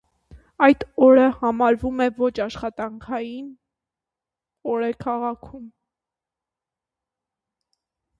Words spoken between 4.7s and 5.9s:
օր է քաղաքում։